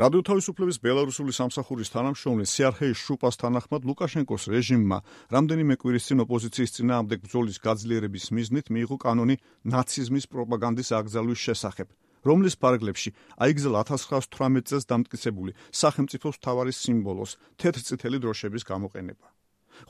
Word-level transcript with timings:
რადიო 0.00 0.22
თავისუფლების 0.24 0.78
ბელარუსული 0.80 1.34
სამსახურის 1.36 1.90
თანამშრომელი 1.92 2.48
სიარხეი 2.48 2.94
შუპას 2.96 3.36
თანახმად 3.42 3.84
ლუკაშენკოს 3.84 4.46
რეჟიმმა 4.48 4.98
რამდენიმე 5.34 5.74
კვირის 5.82 6.06
წინ 6.08 6.24
ოპოზიციის 6.24 6.72
წინააღმდეგ 6.76 7.18
ბრძოლის 7.26 7.58
გაძლიერების 7.60 8.26
მიზნით 8.32 8.72
მიიღო 8.72 8.96
კანონი 9.04 9.36
ნაციზმის 9.68 10.26
პროპაგანდის 10.32 10.92
აკრძალვის 10.96 11.44
შესახებ, 11.44 11.88
რომლის 12.24 12.56
პარაგლებში 12.56 13.12
აიგზალა 13.36 13.84
1918 13.92 14.64
წელს 14.72 14.88
დამტკიცებული 14.88 15.52
სახელმწიფოს 15.76 16.40
მთავარი 16.40 16.72
სიმბოლოს 16.72 17.36
თეთრწითელი 17.60 18.18
დროშების 18.24 18.64
გამოყენება. 18.72 19.26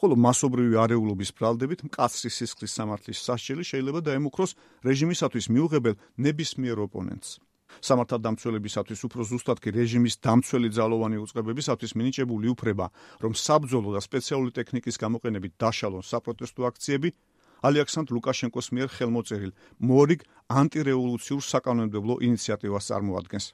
ხოლო 0.03 0.15
მასობრივი 0.19 0.77
არეულობის 0.83 1.31
ბრალდებით 1.39 1.87
მკაცრი 1.87 2.29
სისხლის 2.35 2.75
სამართლის 2.75 3.23
სასჯელი 3.23 3.65
შეიძლება 3.71 4.01
დაემუქროს 4.03 4.57
რეჟიმისათვის 4.83 5.47
მიუღებელ 5.55 5.95
ნებისმიერ 6.27 6.79
ოპონენტს. 6.91 7.52
სამართალდამცველებისათვის 7.81 9.01
უფრო 9.09 9.23
ზუსტად 9.31 9.59
კი 9.63 9.71
რეჟიმის 9.73 10.19
დამცველი 10.21 10.69
ძალოვანი 10.77 11.17
უწყებებისათვის 11.25 11.97
მინიჭებული 11.97 12.47
უფლება, 12.53 12.87
რომ 13.25 13.33
საბრძოლო 13.33 13.91
და 13.97 14.01
სპეციალური 14.05 14.53
ტექნიკის 14.59 15.01
გამოყენებით 15.01 15.53
დაშალონ 15.57 16.05
საპროტესტო 16.05 16.63
აქციები, 16.69 17.09
ალექსანდრ 17.63 18.11
ლუკაშენკოს 18.19 18.69
მიერ 18.75 18.89
ხელმოწერილ 18.91 19.53
მორიგ 19.87 20.21
ანტირევოლუციურ 20.51 21.43
საკანონმდებლო 21.47 22.15
ინიციატივას 22.27 22.89
წარმოადგენს. 22.91 23.47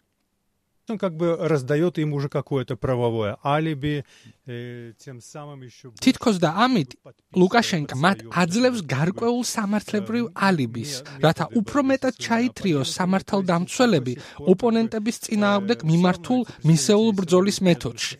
он 0.90 0.98
как 0.98 1.16
бы 1.16 1.38
раздаёт 1.40 1.98
им 1.98 2.14
уже 2.14 2.28
какое-то 2.28 2.76
правовое 2.76 3.38
алиби 3.42 4.04
тем 5.00 5.22
самым 5.22 5.64
ещё 5.64 5.96
თითქოს 6.04 6.44
და 6.44 6.52
ამით 6.66 7.00
ლუკაშენკა 7.40 7.96
მათ 7.96 8.20
აძლევს 8.42 8.82
გარკვეულ 8.84 9.44
სამართლებრივ 9.48 10.26
ალიბის 10.36 10.92
რათა 11.24 11.46
უფრო 11.60 11.80
მეტად 11.88 12.20
ჩაითრიოს 12.20 12.92
სამართალდამცველები 13.00 14.14
ოპონენტების 14.52 15.18
წინააღმდეგ 15.26 15.80
მიმართულ 15.88 16.42
მისეულ 16.68 17.10
ბრძოლის 17.20 17.58
მეთოდში 17.64 18.16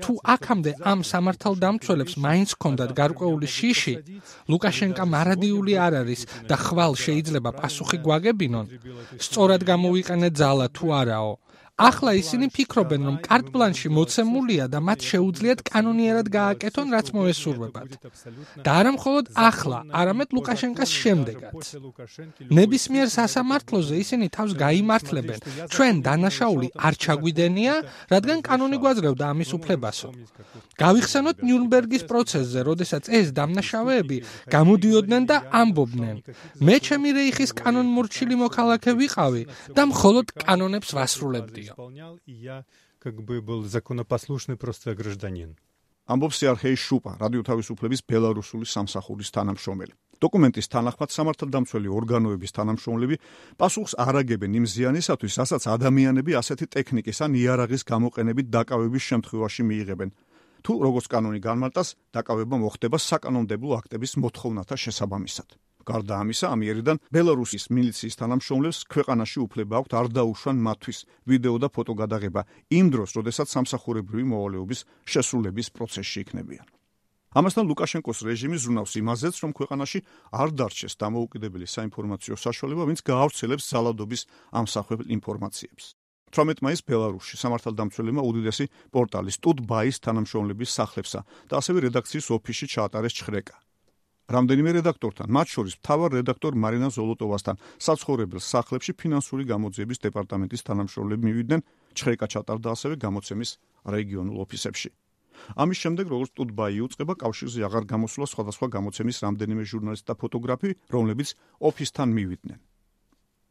თუ 0.00 0.12
აქამდე 0.34 0.72
ამ 0.92 1.00
სამართალდამცველებს 1.12 2.14
მაინც 2.24 2.48
ჰქონდათ 2.56 2.90
გარკვეული 3.00 3.48
შიში 3.56 3.94
ლუკაშენკა 4.48 5.04
მარადიული 5.04 5.74
არ 5.86 6.00
არის 6.00 6.20
და 6.48 6.56
ხვალ 6.64 6.92
შეიძლება 7.04 7.50
პასუხი 7.60 7.98
გვაგებინონ 8.06 8.66
სწორად 9.20 9.62
გამოვიყენეთ 9.70 10.32
ძალა 10.40 10.66
თუ 10.76 10.86
არაო 11.00 11.34
ახლა 11.89 12.11
ისინი 12.21 12.45
ფიქრობენ, 12.55 13.01
რომ 13.07 13.15
კარტბლანში 13.25 13.87
მოცემულია 13.97 14.65
და 14.73 14.79
მათ 14.87 14.99
შეუძლიათ 15.11 15.59
კანონიერად 15.71 16.27
გააკეთონ, 16.37 16.87
რაც 16.95 17.07
მოესურვებათ. 17.17 17.89
და 18.65 18.71
არა 18.79 18.91
მხოლოდ 18.97 19.25
ახლა, 19.49 19.79
არამედ 20.01 20.29
ლუკაშენკას 20.35 20.89
შემდეგაც. 21.01 21.65
ნებისმიერ 22.57 23.07
სასამართლოზე 23.17 23.95
ისინი 24.03 24.27
თავს 24.35 24.51
გაიმართლებენ. 24.65 25.39
ჩვენ 25.73 25.95
დანაშაული 26.05 26.67
არ 26.85 26.93
ჩაგვიდენია, 27.03 27.75
რადგან 28.13 28.39
კანონი 28.45 28.77
გვაძლევდა 28.83 29.25
ამის 29.33 29.49
უფლებასო. 29.57 30.09
გავიხსენოთ 30.81 31.37
ნიურნბერგის 31.47 32.03
პროცესზე, 32.09 32.59
როდესაც 32.69 33.03
ეს 33.09 33.27
დამნაშავეები 33.37 34.17
გამოდიოდნენ 34.55 35.23
და 35.31 35.37
ამბობდნენ: 35.61 36.15
მე 36.65 36.75
ჩემი 36.85 37.09
რეიხის 37.17 37.51
კანონმორჩილი 37.61 38.35
მოქალაქე 38.43 38.91
ვიყავი 39.01 39.43
და 39.75 39.83
მხოლოდ 39.91 40.27
კანონებს 40.45 40.89
ვასრულებდი. 40.97 41.63
исполнял, 41.70 42.18
и 42.26 42.32
я 42.32 42.64
как 42.98 43.22
бы 43.22 43.40
был 43.40 43.64
законопослушный 43.64 44.56
просто 44.56 44.94
гражданин. 44.94 45.56
ამბობს 46.06 46.38
სიარხეი 46.38 46.76
შუპა, 46.78 47.12
რადიო 47.18 47.42
თავისუფლების 47.42 48.00
ბელარუსული 48.06 48.62
სამსახურის 48.62 49.30
თანამშრომელი. 49.34 49.94
დოკუმენტის 50.22 50.70
თანახმად 50.70 51.10
სამართალდამცველი 51.10 51.88
ორგანოების 51.98 52.54
თანამშრომლები 52.56 53.16
პასუხს 53.58 53.98
არაგებენ 54.06 54.50
იმ 54.62 54.64
ზიანისათვის, 54.70 55.34
რასაც 55.42 55.62
ადამიანები 55.66 56.32
ასეთი 56.40 56.66
ტექნიკის 56.78 57.18
ან 57.26 57.30
იარაღის 57.42 57.82
გამოყენებით 57.90 58.46
დაკავების 58.54 59.02
შემთხვევაში 59.10 59.62
მიიღებენ. 59.66 60.08
თუ 60.62 60.72
როგორც 60.86 61.06
კანონი 61.10 61.40
განმარტავს, 61.42 61.90
დაკავება 62.14 62.56
მოხდება 62.62 62.98
საკანონმდებლო 63.02 63.72
აქტების 63.82 64.12
მოთხოვნათა 64.22 64.74
შესაბამისად. 64.78 65.48
გარდა 65.87 66.13
ამისა, 66.23 66.47
ამიერიდან 66.55 67.01
ბელარუსის 67.11 67.65
მილიციის 67.75 68.19
თანამშრომლებს 68.21 68.77
ქვეყანაში 68.93 69.39
უფლება 69.45 69.73
აქვთ 69.81 69.91
არ 69.99 70.07
დაუშვან 70.17 70.57
მათთვის 70.67 70.99
ვიდეო 71.29 71.55
და 71.63 71.67
ფოტო 71.71 71.93
გადაღება 72.01 72.41
იმ 72.69 72.85
დროს, 72.93 73.09
როდესაც 73.17 73.47
სამსახურებრივი 73.55 74.25
მოვალეობის 74.33 74.85
შესრულების 75.05 75.67
პროცესში 75.75 76.17
იქნებიან. 76.25 76.67
ამასთან 77.31 77.63
ლუკაშენკოს 77.71 78.19
რეჟიმი 78.27 78.57
ზრუნავს 78.59 78.93
იმაზეც, 78.99 79.35
რომ 79.39 79.51
ქვეყანაში 79.55 79.99
არ 80.35 80.49
დარჩეს 80.51 80.99
დამოუკიდებელი 80.99 81.67
საინფორმაციო 81.75 82.35
საშუალება, 82.35 82.83
ვინც 82.91 82.99
გაავრცელებს 83.07 83.67
ზალადობის 83.71 84.21
ამსახველ 84.51 85.07
ინფორმაციებს. 85.15 85.95
18 86.31 86.63
მაისს 86.63 86.85
ბელარუსში 86.87 87.35
სამართალდამცველებმა 87.39 88.23
უდიდესი 88.23 88.65
პორტალის 88.95 89.39
სტუდბაის 89.39 89.99
თანამშრომლების 90.03 90.75
სახლებსა 90.79 91.23
და 91.51 91.59
ასევე 91.59 91.87
რედაქციის 91.87 92.27
ოფისში 92.35 92.67
ჩაატარეს 92.75 93.15
ჩხრეკა. 93.19 93.55
რამდენიმე 94.29 94.71
რედაქტორთან, 94.77 95.27
მათ 95.33 95.47
შორის 95.53 95.73
მთავარ 95.81 96.09
რედაქტორ 96.21 96.53
მარინა 96.63 96.89
ზოლოტოვასთან, 96.95 97.55
საცხოვრებელ 97.85 98.41
სახლებში 98.45 98.91
ფინანსური 99.01 99.43
გამოძიების 99.49 100.01
დეპარტამენტის 100.05 100.65
თანამშრომლები 100.67 101.23
მივიდნენ, 101.27 101.61
ჩხერეკა 101.97 102.27
ჩატარდა 102.33 102.67
ასევე 102.75 102.95
გამოცემის 103.01 103.49
რეგიონულ 103.95 104.37
ოფისებში. 104.45 104.89
ამის 105.57 105.77
შემდეგ, 105.83 106.05
როგორც 106.13 106.31
ტუტბაი 106.37 106.79
უწება 106.85 107.13
კავშირზე 107.17 107.59
აღარ 107.67 107.83
გამოსულა 107.93 108.27
სხვადასხვა 108.29 108.67
გამოცემის 108.77 109.17
რამდენიმე 109.25 109.63
ჟურნალისტი 109.71 110.07
და 110.11 110.15
ფოტოგრაფი, 110.21 110.69
რომლებიც 110.93 111.29
ოფისთან 111.59 112.07
მივიდნენ. 112.17 112.59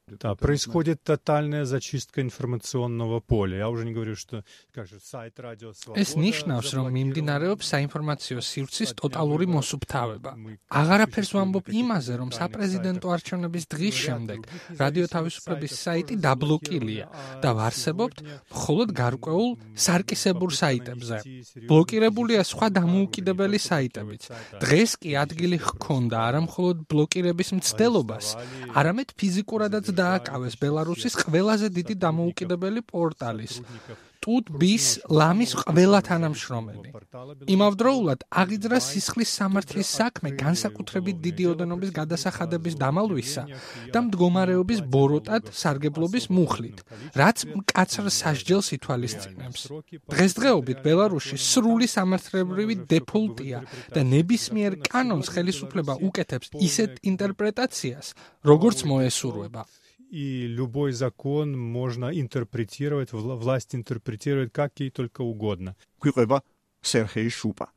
Да, 0.09 0.35
происходит 0.35 1.01
тотальная 1.01 1.65
зачистка 1.65 2.21
информационного 2.21 3.21
поля. 3.21 3.57
Я 3.57 3.69
уже 3.69 3.85
не 3.85 3.91
говорю, 3.91 4.15
что, 4.15 4.43
скажем, 4.69 4.99
сайт 5.01 5.39
радио 5.39 5.73
Свобода. 5.73 5.97
ეს 5.97 6.13
ნიშნავს, 6.13 6.69
რომ 6.77 6.85
მიმდინარეობს 6.93 7.65
საინფორმაციო 7.73 8.37
სივრცის 8.37 8.93
ტოტალური 9.01 9.49
მოსუფთავება. 9.49 10.31
აღარაფერს 10.69 11.31
ვამბობ 11.33 11.65
იმაზე, 11.81 12.13
რომ 12.21 12.29
საპრეზიდენტო 12.37 13.07
არჩევნების 13.15 13.63
დღის 13.65 13.95
შემდეგ 14.05 14.39
რადიო 14.77 15.05
თავისუფლების 15.09 15.71
საიტი 15.73 16.15
დაბლოკილია 16.21 17.05
და 17.41 17.49
ვარსებობთ 17.57 18.17
მხოლოდ 18.53 18.89
გარკვეულ 19.01 19.49
სარკისებურ 19.73 20.51
საიტებზე. 20.53 21.17
ბლოკირებულია 21.65 22.41
სხვა 22.45 22.67
დამოუკიდებელი 22.77 23.57
საიტებიც. 23.57 24.21
დღეს 24.61 24.91
კი 25.01 25.11
ადგილი 25.17 25.57
ჰქონდა 25.65 26.17
არა 26.29 26.39
მხოლოდ 26.45 26.77
ბლოკირების 26.85 27.49
მცდელობას, 27.57 28.25
არამედ 28.77 29.17
ფიზიკურადაც 29.17 29.95
დააკავეს 30.00 30.54
ბელარუსის 30.62 31.18
ყველაზე 31.22 31.72
დიდი 31.78 31.94
დამოუკიდებელი 32.06 32.80
პორტალის 32.92 33.54
ტუტბის 34.20 34.86
ლამის 35.08 35.52
ყველა 35.64 36.00
თანამშრომელი. 36.04 36.90
იმავდროულად 37.54 38.24
აღიძრა 38.42 38.78
სისხლის 38.84 39.30
სამართლის 39.38 39.92
საქმე 40.00 40.32
განსაკუთრებით 40.42 41.22
დიდი 41.24 41.46
ოდენობის 41.52 41.94
გადასახადების 41.98 42.76
დამალვისა 42.82 43.44
და 43.94 44.02
მდგომარეობის 44.04 44.80
ბოროტად 44.92 45.48
სარგებლობის 45.62 46.28
მუხლით, 46.36 46.84
რაც 47.16 47.38
მკაცრ 47.56 48.12
სასჯელს 48.20 48.68
ითვალისწინებს. 48.76 49.60
დღესდღეობით 50.12 50.78
ბელარუსში 50.84 51.40
სრული 51.40 51.88
სამართლებრივი 51.96 52.74
დეფოლტია 52.92 53.58
და 53.96 54.00
ნებისმიერ 54.04 54.84
კანონს 54.84 55.32
ხელისუფლება 55.32 55.96
უკეთებს 55.96 56.52
ისეთ 56.60 57.00
ინტერპრეტაციას, 57.08 58.06
როგორც 58.44 58.84
მოესურვება. 58.84 59.64
и 60.09 60.47
любой 60.47 60.91
закон 60.91 61.57
можно 61.57 62.11
интерпретировать, 62.13 63.11
власть 63.11 63.75
интерпретирует 63.75 64.51
как 64.51 64.79
ей 64.79 64.89
только 64.89 65.21
угодно. 65.21 65.75
გვიყვება 66.01 66.41
სერხეი 66.85 67.29
შუპა. 67.29 67.67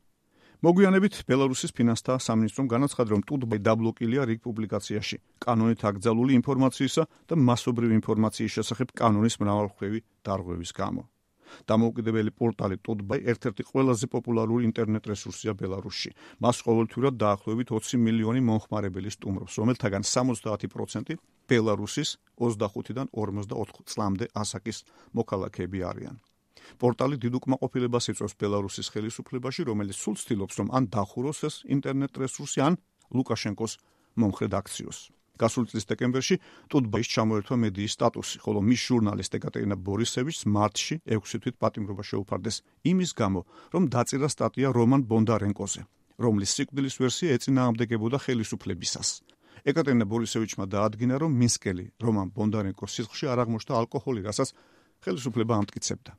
მოგვიანებით 0.59 1.23
ბელარუსის 1.23 1.71
ფინანსთა 1.71 2.19
სამინისტრომ 2.19 2.67
განაცხადა, 2.67 3.09
რომ 3.15 3.21
ტუტბაი 3.23 3.59
დაბლოკილია 3.63 4.27
რიგ 4.27 4.39
პუბლიკაციაში, 4.43 5.17
კანონით 5.39 5.85
აკრძალული 5.87 6.35
ინფორმაციისა 6.39 7.03
და 7.31 7.33
მასობრივი 7.39 7.95
ინფორმაციის 7.99 8.55
შესახებ 8.59 8.91
კანონის 8.91 9.39
მრავალხვევი 9.39 10.03
დარღვევის 10.27 10.71
გამო. 10.75 11.07
დამოუკიდებელი 11.70 12.30
პორტალი 12.40 12.76
ტუტბაი 12.84 13.20
ერთ-ერთი 13.32 13.62
ყველაზე 13.70 14.06
პოპულარული 14.14 14.62
ინტერნეტ 14.68 15.04
რესურსია 15.12 15.52
ბელარუსში. 15.60 16.10
მას 16.42 16.56
ყოველთვიურად 16.66 17.14
დაახლოებით 17.24 17.68
20 17.72 17.98
მილიონი 18.06 18.40
მომხმარებელი 18.48 19.10
სტუმრობს, 19.16 19.54
რომელთაგან 19.60 20.02
70% 20.02 21.18
ბელარუსის 21.48 22.10
25-დან 22.38 23.06
44 23.12 23.84
წლამდე 23.90 24.24
ასაკის 24.34 24.78
მოქალაქეები 25.14 25.80
არიან. 25.90 26.16
პორტალი 26.80 27.16
დიდ 27.20 27.34
უკმაყოფილებას 27.38 28.08
იწვევს 28.12 28.34
ბელარუსის 28.40 28.88
ხელისუფლებაში, 28.94 29.62
რომელიც 29.68 29.96
სულ 30.00 30.14
ცდილობს, 30.20 30.54
რომ 30.60 30.68
ან 30.76 30.84
დახუროს 30.94 31.40
ეს 31.48 31.56
ინტერნეტ 31.76 32.12
რესურსი, 32.24 32.58
ან 32.66 32.74
ლუკაშენკოს 33.14 33.72
მომხრედ 34.16 34.52
აქციოს. 34.60 34.98
გასულ 35.40 35.64
წლის 35.70 35.88
დეკემბერში 35.90 36.36
ტუტბაის 36.70 37.08
ჩამოერთვა 37.14 37.56
მედიის 37.64 37.94
სტატუსი, 37.98 38.36
ხოლო 38.44 38.60
მის 38.62 38.80
ჟურნალისტ 38.88 39.36
ეკატერინა 39.38 39.76
ბორისევიჩს 39.86 40.42
მარტში 40.56 40.94
6 41.10 41.42
თვით 41.42 41.56
პატიმრობა 41.58 42.02
შეუფარდეს 42.10 42.56
იმის 42.90 43.10
გამო, 43.18 43.40
რომ 43.74 43.82
დაწერა 43.94 44.28
სტატია 44.30 44.68
რომან 44.78 45.02
ბონდარენკოზე, 45.10 45.80
რომლის 46.22 46.54
სიკვდილის 46.54 46.98
ვერსია 47.02 47.34
ეწინააღმდეგებოდა 47.34 48.18
ხელისუფლებისას. 48.24 49.08
ეკატერინა 49.64 50.04
ბორისევიჩმა 50.06 50.64
დაადგინა, 50.70 51.14
რომ 51.22 51.32
მინსკელი 51.40 51.84
რომან 52.04 52.28
ბონდარენკოს 52.36 52.94
სიცხში 52.94 53.26
არ 53.32 53.38
აღმოჩნდა 53.42 53.72
ალკოჰოლი, 53.80 54.20
რასაც 54.28 54.48
ხელისუფლება 55.02 55.52
ამტკიცებდა. 55.60 56.12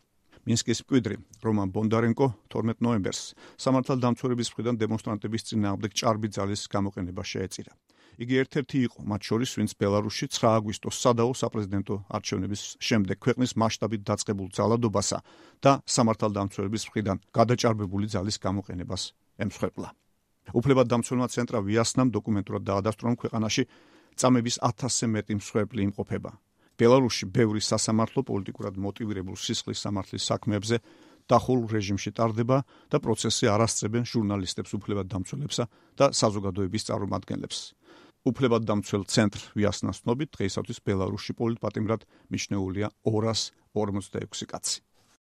მინსკის 0.45 0.79
მკვიდრი 0.85 1.15
რომან 1.41 1.71
ბონდარენკო 1.73 2.27
12 2.53 2.83
ნოემბერს 2.85 3.21
სამართალდამცველების 3.63 4.51
მხრიდან 4.53 4.75
დემონსტრანტების 4.81 5.45
წინააღმდეგ 5.49 5.91
ჭარბი 5.99 6.29
ძალის 6.37 6.61
გამოყენება 6.69 7.23
შეეწირა. 7.25 7.73
იგი 8.15 8.35
ერთ-ერთი 8.41 8.77
იყო 8.87 8.99
მათ 9.11 9.21
შორის, 9.27 9.51
ვინც 9.59 9.71
ბელარუსში 9.75 10.25
9 10.31 10.47
აგვისტოს 10.59 10.95
სადაო 11.03 11.31
საპრეზიდენტო 11.35 11.95
არჩევნების 12.15 12.61
შემდეგ 12.87 13.17
ქვეყნის 13.25 13.51
მასშტაბით 13.59 14.01
დაწყებულ 14.09 14.47
ძალადობასა 14.55 15.19
და 15.63 15.71
სამართალდამცველების 15.95 16.83
მხრიდან 16.87 17.17
გადაჭარბებული 17.35 18.07
ძალის 18.15 18.37
გამოყენებას 18.45 19.03
ემსხვერპლა. 19.43 19.89
უფლებადდამცველმა 20.55 21.27
ცენტრა 21.35 21.59
ვიასნამ 21.65 22.09
დოკუმენტურად 22.15 22.63
დაადასტურა, 22.69 23.07
რომ 23.09 23.17
ქვეყანაში 23.19 23.63
წამების 24.15 24.55
1000-ზე 24.63 25.07
მეტი 25.15 25.33
მსხვერპლი 25.41 25.81
იმყოფება. 25.89 26.31
ბელარუსში 26.79 27.25
ბევრი 27.31 27.61
სასამართლო 27.63 28.21
პოლიტიკურად 28.29 28.75
მოტივირებულ 28.85 29.35
სისხლის 29.39 29.79
სამართლის 29.85 30.27
საქმეებზე 30.27 30.77
დახურ 31.31 31.65
რეჟიმში 31.71 32.11
ტარდება 32.17 32.57
და 32.91 32.97
პროცესზე 33.01 33.49
არასწრებენ 33.55 34.03
ჟურნალისტებს 34.11 34.71
უფლებადდამცველებსა 34.77 35.63
და 35.97 36.05
საზოგადოების 36.13 36.85
წარმომადგენლებს. 36.89 37.57
უფლებადდამცველ 38.25 39.03
ცენტრ 39.05 39.41
ვიასნას 39.57 40.01
ცნობით 40.05 40.33
დღეისათვის 40.37 40.81
ბელარუსში 40.85 41.33
პოლიტპატიმრად 41.41 42.05
მიჩნეულია 42.33 42.89
246 43.05 44.49
კაცი. 44.49 44.84